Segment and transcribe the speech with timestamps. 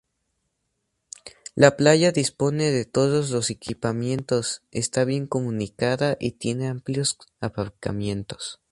[1.53, 8.57] La playa dispone de todos los equipamientos, está bien comunicada y tiene amplios aparcamientos.